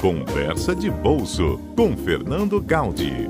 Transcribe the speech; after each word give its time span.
Conversa 0.00 0.76
de 0.76 0.88
Bolso 0.88 1.58
com 1.74 1.96
Fernando 1.96 2.60
Gaudi. 2.60 3.28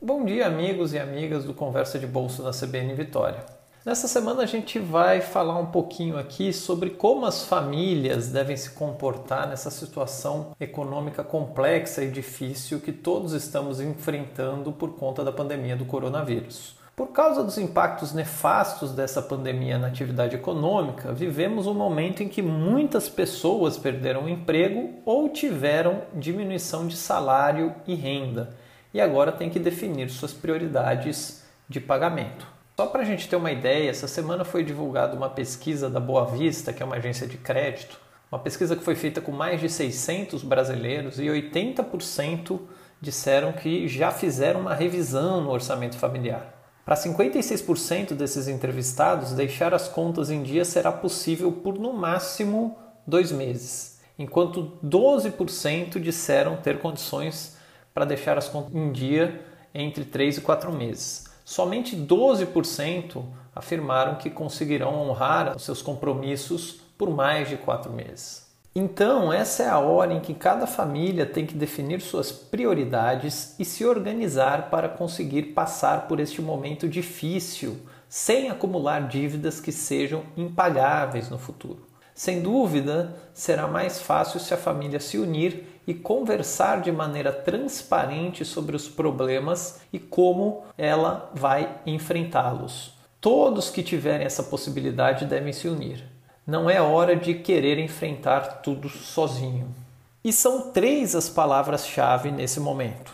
Bom 0.00 0.24
dia, 0.24 0.46
amigos 0.46 0.94
e 0.94 0.98
amigas 1.00 1.44
do 1.44 1.52
Conversa 1.52 1.98
de 1.98 2.06
Bolso 2.06 2.44
na 2.44 2.52
CBN 2.52 2.94
Vitória. 2.94 3.59
Nessa 3.82 4.06
semana 4.06 4.42
a 4.42 4.46
gente 4.46 4.78
vai 4.78 5.22
falar 5.22 5.58
um 5.58 5.64
pouquinho 5.64 6.18
aqui 6.18 6.52
sobre 6.52 6.90
como 6.90 7.24
as 7.24 7.46
famílias 7.46 8.28
devem 8.28 8.54
se 8.54 8.72
comportar 8.72 9.48
nessa 9.48 9.70
situação 9.70 10.54
econômica 10.60 11.24
complexa 11.24 12.04
e 12.04 12.10
difícil 12.10 12.78
que 12.78 12.92
todos 12.92 13.32
estamos 13.32 13.80
enfrentando 13.80 14.70
por 14.70 14.96
conta 14.96 15.24
da 15.24 15.32
pandemia 15.32 15.76
do 15.76 15.86
coronavírus. 15.86 16.76
Por 16.94 17.06
causa 17.06 17.42
dos 17.42 17.56
impactos 17.56 18.12
nefastos 18.12 18.92
dessa 18.92 19.22
pandemia 19.22 19.78
na 19.78 19.86
atividade 19.86 20.36
econômica, 20.36 21.14
vivemos 21.14 21.66
um 21.66 21.72
momento 21.72 22.22
em 22.22 22.28
que 22.28 22.42
muitas 22.42 23.08
pessoas 23.08 23.78
perderam 23.78 24.24
o 24.24 24.28
emprego 24.28 25.00
ou 25.06 25.30
tiveram 25.30 26.02
diminuição 26.12 26.86
de 26.86 26.98
salário 26.98 27.74
e 27.86 27.94
renda 27.94 28.50
e 28.92 29.00
agora 29.00 29.32
têm 29.32 29.48
que 29.48 29.58
definir 29.58 30.10
suas 30.10 30.34
prioridades 30.34 31.42
de 31.66 31.80
pagamento. 31.80 32.59
Só 32.80 32.86
para 32.86 33.02
a 33.02 33.04
gente 33.04 33.28
ter 33.28 33.36
uma 33.36 33.52
ideia, 33.52 33.90
essa 33.90 34.08
semana 34.08 34.42
foi 34.42 34.64
divulgada 34.64 35.14
uma 35.14 35.28
pesquisa 35.28 35.90
da 35.90 36.00
Boa 36.00 36.24
Vista, 36.24 36.72
que 36.72 36.82
é 36.82 36.86
uma 36.86 36.96
agência 36.96 37.26
de 37.26 37.36
crédito, 37.36 38.00
uma 38.32 38.38
pesquisa 38.38 38.74
que 38.74 38.82
foi 38.82 38.94
feita 38.94 39.20
com 39.20 39.30
mais 39.30 39.60
de 39.60 39.68
600 39.68 40.42
brasileiros 40.42 41.18
e 41.18 41.24
80% 41.24 42.58
disseram 42.98 43.52
que 43.52 43.86
já 43.86 44.10
fizeram 44.10 44.60
uma 44.60 44.74
revisão 44.74 45.42
no 45.42 45.50
orçamento 45.50 45.96
familiar. 45.96 46.54
Para 46.82 46.96
56% 46.96 48.14
desses 48.14 48.48
entrevistados, 48.48 49.32
deixar 49.32 49.74
as 49.74 49.86
contas 49.86 50.30
em 50.30 50.42
dia 50.42 50.64
será 50.64 50.90
possível 50.90 51.52
por 51.52 51.78
no 51.78 51.92
máximo 51.92 52.78
dois 53.06 53.30
meses, 53.30 54.00
enquanto 54.18 54.78
12% 54.82 56.00
disseram 56.00 56.56
ter 56.56 56.78
condições 56.78 57.58
para 57.92 58.06
deixar 58.06 58.38
as 58.38 58.48
contas 58.48 58.74
em 58.74 58.90
dia 58.90 59.38
entre 59.74 60.06
3 60.06 60.38
e 60.38 60.40
4 60.40 60.72
meses. 60.72 61.29
Somente 61.50 61.96
12% 61.96 63.24
afirmaram 63.52 64.14
que 64.14 64.30
conseguirão 64.30 64.94
honrar 64.94 65.56
os 65.56 65.64
seus 65.64 65.82
compromissos 65.82 66.80
por 66.96 67.10
mais 67.10 67.48
de 67.48 67.56
quatro 67.56 67.92
meses. 67.92 68.46
Então, 68.72 69.32
essa 69.32 69.64
é 69.64 69.68
a 69.68 69.80
hora 69.80 70.14
em 70.14 70.20
que 70.20 70.32
cada 70.32 70.64
família 70.64 71.26
tem 71.26 71.44
que 71.44 71.56
definir 71.56 72.00
suas 72.02 72.30
prioridades 72.30 73.58
e 73.58 73.64
se 73.64 73.84
organizar 73.84 74.70
para 74.70 74.88
conseguir 74.88 75.52
passar 75.52 76.06
por 76.06 76.20
este 76.20 76.40
momento 76.40 76.88
difícil, 76.88 77.78
sem 78.08 78.48
acumular 78.48 79.08
dívidas 79.08 79.60
que 79.60 79.72
sejam 79.72 80.22
impagáveis 80.36 81.28
no 81.28 81.36
futuro. 81.36 81.84
Sem 82.14 82.42
dúvida, 82.42 83.16
será 83.34 83.66
mais 83.66 84.00
fácil 84.00 84.38
se 84.38 84.54
a 84.54 84.56
família 84.56 85.00
se 85.00 85.18
unir 85.18 85.79
e 85.90 85.94
conversar 85.94 86.82
de 86.82 86.92
maneira 86.92 87.32
transparente 87.32 88.44
sobre 88.44 88.76
os 88.76 88.88
problemas 88.88 89.80
e 89.92 89.98
como 89.98 90.62
ela 90.78 91.28
vai 91.34 91.80
enfrentá-los. 91.84 92.94
Todos 93.20 93.70
que 93.70 93.82
tiverem 93.82 94.24
essa 94.24 94.44
possibilidade 94.44 95.24
devem 95.24 95.52
se 95.52 95.66
unir. 95.66 96.04
Não 96.46 96.70
é 96.70 96.80
hora 96.80 97.16
de 97.16 97.34
querer 97.34 97.76
enfrentar 97.80 98.60
tudo 98.62 98.88
sozinho. 98.88 99.74
E 100.22 100.32
são 100.32 100.70
três 100.70 101.16
as 101.16 101.28
palavras-chave 101.28 102.30
nesse 102.30 102.60
momento. 102.60 103.12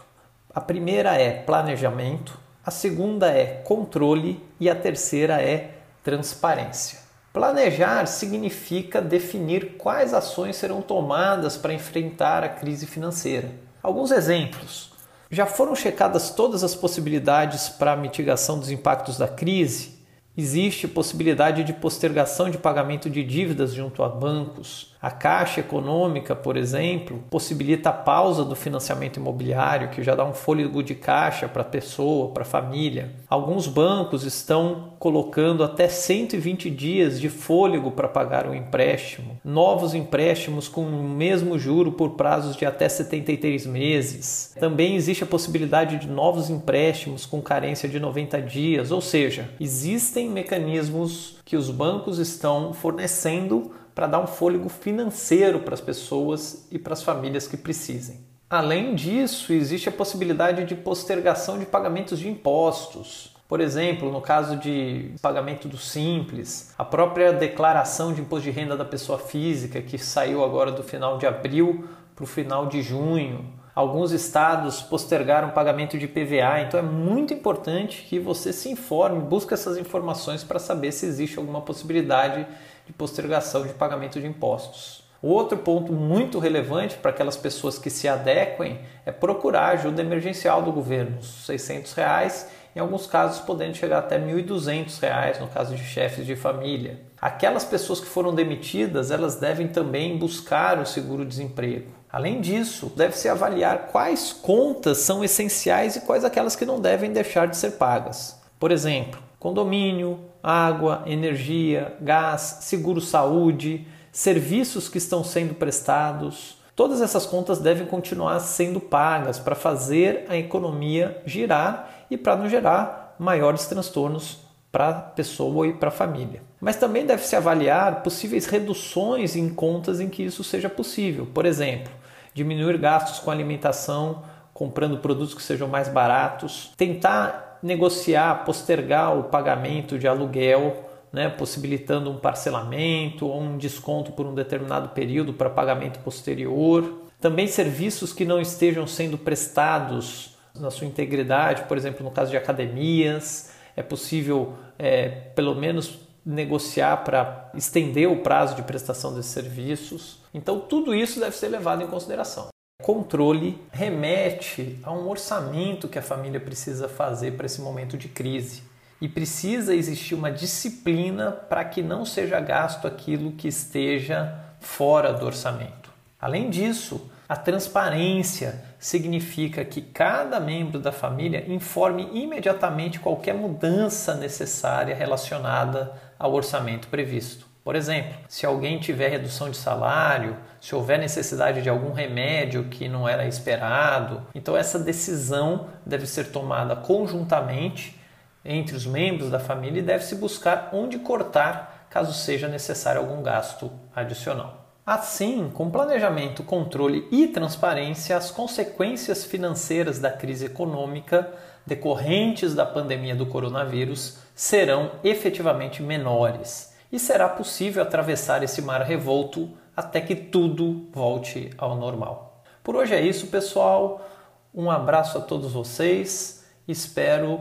A 0.55 0.61
primeira 0.61 1.15
é 1.15 1.33
planejamento, 1.33 2.39
a 2.63 2.71
segunda 2.71 3.31
é 3.31 3.63
controle 3.65 4.45
e 4.61 4.69
a 4.69 4.75
terceira 4.75 5.41
é 5.41 5.79
transparência. 6.05 7.06
Planejar 7.37 8.07
significa 8.07 8.99
definir 8.99 9.77
quais 9.77 10.15
ações 10.15 10.57
serão 10.57 10.81
tomadas 10.81 11.55
para 11.55 11.75
enfrentar 11.75 12.43
a 12.43 12.49
crise 12.49 12.87
financeira. 12.87 13.51
Alguns 13.83 14.11
exemplos. 14.11 14.91
Já 15.31 15.45
foram 15.45 15.77
checadas 15.77 16.31
todas 16.31 16.65
as 16.65 16.75
possibilidades 16.75 17.69
para 17.69 17.93
a 17.93 17.97
mitigação 17.97 18.59
dos 18.59 18.71
impactos 18.71 19.19
da 19.19 19.29
crise? 19.29 19.99
Existe 20.35 20.89
possibilidade 20.89 21.63
de 21.63 21.75
postergação 21.75 22.49
de 22.49 22.57
pagamento 22.57 23.11
de 23.11 23.23
dívidas 23.23 23.75
junto 23.75 24.03
a 24.03 24.09
bancos. 24.09 24.96
A 25.07 25.11
Caixa 25.13 25.61
Econômica, 25.61 26.35
por 26.35 26.57
exemplo, 26.57 27.23
possibilita 27.31 27.91
a 27.91 27.93
pausa 27.93 28.45
do 28.45 28.57
financiamento 28.57 29.19
imobiliário, 29.19 29.91
que 29.91 30.03
já 30.03 30.17
dá 30.17 30.25
um 30.25 30.35
fôlego 30.35 30.83
de 30.83 30.97
caixa 30.97 31.47
para 31.47 31.63
a 31.63 31.65
pessoa, 31.65 32.33
para 32.33 32.43
a 32.43 32.45
família. 32.45 33.13
Alguns 33.31 33.69
bancos 33.69 34.25
estão 34.25 34.95
colocando 34.99 35.63
até 35.63 35.87
120 35.87 36.69
dias 36.71 37.21
de 37.21 37.29
fôlego 37.29 37.93
para 37.93 38.09
pagar 38.09 38.49
o 38.49 38.55
empréstimo. 38.55 39.39
Novos 39.45 39.95
empréstimos 39.95 40.67
com 40.67 40.81
o 40.83 41.09
mesmo 41.09 41.57
juro 41.57 41.93
por 41.93 42.17
prazos 42.17 42.57
de 42.57 42.67
até 42.67 42.89
73 42.89 43.65
meses. 43.65 44.57
Também 44.59 44.97
existe 44.97 45.23
a 45.23 45.29
possibilidade 45.29 45.99
de 45.99 46.09
novos 46.09 46.51
empréstimos 46.51 47.25
com 47.25 47.41
carência 47.41 47.89
de 47.89 48.01
90 48.01 48.43
dias, 48.43 48.91
ou 48.91 49.01
seja, 49.01 49.51
existem 49.61 50.29
mecanismos 50.29 51.39
que 51.45 51.55
os 51.55 51.71
bancos 51.71 52.19
estão 52.19 52.73
fornecendo 52.73 53.71
para 53.97 54.07
dar 54.07 54.21
um 54.21 54.27
fôlego 54.27 54.69
financeiro 54.69 55.61
para 55.61 55.73
as 55.73 55.81
pessoas 55.81 56.69
e 56.71 56.79
para 56.79 56.93
as 56.93 57.03
famílias 57.03 57.49
que 57.49 57.57
precisem. 57.57 58.21
Além 58.49 58.95
disso, 58.95 59.55
existe 59.55 59.89
a 59.89 59.93
possibilidade 59.93 60.67
de 60.67 60.75
postergação 60.75 61.59
de 61.59 61.65
pagamentos 61.65 62.19
de 62.19 62.29
impostos. 62.29 63.35
Por 63.49 63.59
exemplo, 63.59 64.13
no 64.13 64.21
caso 64.21 64.59
de 64.59 65.13
pagamento 65.23 65.67
do 65.67 65.79
Simples, 65.79 66.75
a 66.77 66.85
própria 66.85 67.33
declaração 67.33 68.13
de 68.13 68.21
imposto 68.21 68.45
de 68.45 68.51
renda 68.51 68.77
da 68.77 68.85
pessoa 68.85 69.19
física, 69.19 69.81
que 69.81 69.97
saiu 69.97 70.45
agora 70.45 70.71
do 70.71 70.83
final 70.83 71.17
de 71.17 71.27
abril 71.27 71.89
para 72.15 72.25
o 72.25 72.27
final 72.27 72.67
de 72.67 72.83
junho, 72.83 73.47
Alguns 73.77 74.11
estados 74.11 74.81
postergaram 74.81 75.49
o 75.49 75.53
pagamento 75.53 75.99
de 75.99 76.09
PVA, 76.09 76.63
então 76.63 76.81
é 76.81 76.83
muito 76.83 77.35
importante 77.35 78.07
que 78.09 78.19
você 78.19 78.51
se 78.51 78.71
informe, 78.71 79.21
busque 79.21 79.53
essas 79.53 79.77
informações 79.77 80.43
para 80.43 80.59
saber 80.59 80.93
se 80.93 81.05
existe 81.05 81.39
alguma 81.39 81.61
possibilidade 81.61 82.47
de 82.87 82.95
postergação 82.95 83.67
de 83.67 83.75
pagamento 83.75 84.19
de 84.19 84.27
impostos. 84.27 85.05
Outro 85.21 85.59
ponto 85.59 85.93
muito 85.93 86.39
relevante 86.39 86.97
para 86.97 87.11
aquelas 87.11 87.37
pessoas 87.37 87.79
que 87.79 87.91
se 87.91 88.09
adequem 88.09 88.81
é 89.05 89.13
procurar 89.13 89.75
ajuda 89.75 90.01
emergencial 90.01 90.63
do 90.63 90.73
governo, 90.73 91.23
600 91.23 91.93
reais, 91.93 92.51
em 92.75 92.81
alguns 92.81 93.07
casos 93.07 93.41
podendo 93.41 93.75
chegar 93.75 93.99
até 93.99 94.19
1.200 94.19 94.99
reais 95.03 95.39
no 95.39 95.49
caso 95.49 95.77
de 95.77 95.85
chefes 95.85 96.25
de 96.25 96.35
família. 96.35 96.99
Aquelas 97.21 97.65
pessoas 97.65 97.99
que 97.99 98.07
foram 98.07 98.35
demitidas, 98.35 99.11
elas 99.11 99.37
devem 99.37 99.69
também 99.69 100.19
buscar 100.19 100.79
o 100.79 100.87
seguro-desemprego. 100.87 101.91
Além 102.13 102.41
disso, 102.41 102.93
deve-se 102.95 103.29
avaliar 103.29 103.89
quais 103.89 104.33
contas 104.33 104.99
são 104.99 105.25
essenciais 105.25 105.97
e 105.97 106.01
quais 106.03 106.25
aquelas 106.25 106.55
que 106.55 106.67
não 106.67 106.81
devem 106.81 107.13
deixar 107.13 107.47
de 107.47 107.57
ser 107.57 107.73
pagas. 107.73 108.41
Por 108.59 108.71
exemplo, 108.71 109.21
condomínio, 109.39 110.21
água, 110.43 111.03
energia, 111.07 111.97
gás, 112.01 112.59
seguro-saúde, 112.61 113.87
serviços 114.13 114.89
que 114.89 114.99
estão 114.99 115.25
sendo 115.25 115.55
prestados. 115.55 116.59
Todas 116.75 117.01
essas 117.01 117.27
contas 117.27 117.59
devem 117.59 117.87
continuar 117.87 118.39
sendo 118.41 118.81
pagas 118.81 119.39
para 119.39 119.55
fazer 119.55 120.27
a 120.29 120.37
economia 120.37 121.21
girar 121.27 122.07
e 122.11 122.17
para 122.17 122.37
não 122.37 122.49
gerar 122.49 123.15
maiores 123.19 123.67
transtornos 123.67 124.39
para 124.71 124.89
a 124.89 124.95
pessoa 124.95 125.67
e 125.67 125.73
para 125.73 125.89
a 125.89 125.93
família. 125.93 126.43
Mas 126.67 126.75
também 126.75 127.07
deve-se 127.07 127.37
avaliar 127.37 128.03
possíveis 128.03 128.47
reduções 128.47 129.37
em 129.37 129.49
contas 129.49 130.01
em 130.01 130.09
que 130.09 130.25
isso 130.25 130.43
seja 130.43 130.69
possível. 130.69 131.25
Por 131.25 131.47
exemplo, 131.47 131.93
diminuir 132.35 132.77
gastos 132.77 133.21
com 133.21 133.31
alimentação, 133.31 134.25
comprando 134.53 134.99
produtos 134.99 135.33
que 135.33 135.45
sejam 135.45 135.69
mais 135.69 135.87
baratos, 135.87 136.73
tentar 136.77 137.61
negociar, 137.63 138.45
postergar 138.45 139.17
o 139.17 139.23
pagamento 139.23 139.97
de 139.97 140.09
aluguel, 140.09 140.91
né, 141.13 141.29
possibilitando 141.29 142.11
um 142.11 142.19
parcelamento 142.19 143.29
ou 143.29 143.41
um 143.41 143.57
desconto 143.57 144.11
por 144.11 144.27
um 144.27 144.35
determinado 144.35 144.89
período 144.89 145.33
para 145.33 145.49
pagamento 145.49 146.01
posterior. 146.01 147.01
Também 147.21 147.47
serviços 147.47 148.13
que 148.13 148.25
não 148.25 148.41
estejam 148.41 148.89
sendo 148.89 149.17
prestados 149.17 150.37
na 150.53 150.73
sua 150.73 150.89
integridade, 150.89 151.63
por 151.69 151.77
exemplo, 151.77 152.03
no 152.03 152.11
caso 152.11 152.33
de 152.33 152.37
academias, 152.37 153.53
é 153.77 153.85
possível 153.85 154.55
é, 154.77 155.07
pelo 155.09 155.55
menos 155.55 156.05
negociar 156.27 157.05
para 157.05 157.51
estender 157.55 158.11
o 158.11 158.19
prazo 158.19 158.57
de 158.57 158.63
prestação 158.63 159.15
desses 159.15 159.31
serviços. 159.31 160.19
Então, 160.35 160.59
tudo 160.59 160.93
isso 160.93 161.21
deve 161.21 161.37
ser 161.37 161.49
levado 161.49 161.83
em 161.83 161.87
consideração. 161.87 162.49
Controle 162.83 163.59
remete 163.71 164.79
a 164.83 164.93
um 164.93 165.09
orçamento 165.09 165.89
que 165.89 165.99
a 165.99 166.03
família 166.03 166.41
precisa 166.41 166.89
fazer 166.89 167.37
para 167.37 167.47
esse 167.47 167.61
momento 167.61 167.97
de 167.97 168.09
crise. 168.09 168.65
E 169.01 169.09
precisa 169.09 169.75
existir 169.75 170.15
uma 170.15 170.31
disciplina 170.31 171.31
para 171.31 171.65
que 171.65 171.83
não 171.83 172.05
seja 172.05 172.41
gasto 172.41 172.87
aquilo 172.87 173.33
que 173.33 173.47
esteja 173.47 174.35
fora 174.59 175.13
do 175.13 175.27
orçamento. 175.27 175.91
Além 176.19 176.51
disso, 176.51 177.11
A 177.29 177.35
transparência 177.35 178.63
significa 178.79 179.65
que 179.65 179.81
cada 179.81 180.39
membro 180.39 180.79
da 180.79 180.93
família 180.93 181.45
informe 181.53 182.09
imediatamente 182.13 183.01
qualquer 183.01 183.35
mudança 183.35 184.15
necessária 184.15 184.95
relacionada 184.95 185.93
ao 186.17 186.33
orçamento 186.33 186.87
previsto. 186.87 187.47
Por 187.65 187.75
exemplo, 187.75 188.15
se 188.29 188.47
alguém 188.47 188.79
tiver 188.79 189.09
redução 189.09 189.51
de 189.51 189.57
salário, 189.57 190.37
se 190.61 190.73
houver 190.73 191.01
necessidade 191.01 191.63
de 191.63 191.69
algum 191.69 191.93
remédio 191.93 192.67
que 192.67 192.89
não 192.89 193.09
era 193.09 193.27
esperado, 193.27 194.23
então 194.33 194.57
essa 194.57 194.79
decisão 194.79 195.67
deve 195.85 196.07
ser 196.07 196.31
tomada 196.31 196.77
conjuntamente 196.77 198.01
entre 198.45 198.77
os 198.77 198.87
membros 198.87 199.31
da 199.31 199.41
família 199.41 199.81
e 199.81 199.85
deve-se 199.85 200.15
buscar 200.15 200.71
onde 200.73 201.01
cortar 201.01 201.89
caso 201.91 202.13
seja 202.13 202.47
necessário 202.47 203.01
algum 203.01 203.21
gasto 203.21 203.69
adicional. 203.93 204.66
Assim, 204.87 205.51
com 205.53 205.69
planejamento, 205.69 206.45
controle 206.45 207.09
e 207.11 207.27
transparência, 207.27 208.17
as 208.17 208.31
consequências 208.31 209.25
financeiras 209.25 209.99
da 209.99 210.13
crise 210.13 210.47
econômica 210.47 211.35
decorrentes 211.67 212.55
da 212.55 212.65
pandemia 212.65 213.17
do 213.17 213.27
coronavírus 213.27 214.19
serão 214.33 214.93
efetivamente 215.03 215.83
menores 215.83 216.73
e 216.93 217.01
será 217.01 217.29
possível 217.29 217.83
atravessar 217.83 218.45
esse 218.45 218.63
mar 218.63 218.81
revolto 218.83 219.51
até 219.77 220.01
que 220.01 220.15
tudo 220.15 220.89
volte 220.93 221.51
ao 221.59 221.75
normal. 221.75 222.45
Por 222.63 222.77
hoje 222.77 222.95
é 222.95 223.01
isso, 223.01 223.27
pessoal. 223.27 224.09
Um 224.55 224.71
abraço 224.71 225.19
a 225.19 225.21
todos 225.21 225.53
vocês. 225.53 226.47
Espero 226.69 227.41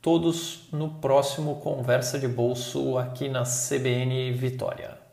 todos 0.00 0.66
no 0.72 0.94
próximo 0.94 1.56
Conversa 1.56 2.18
de 2.18 2.26
Bolso 2.26 2.96
aqui 2.96 3.28
na 3.28 3.42
CBN 3.42 4.32
Vitória. 4.32 5.09